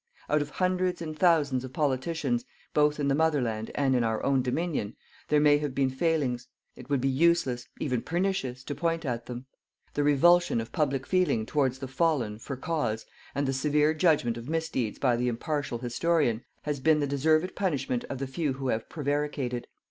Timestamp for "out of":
0.31-0.49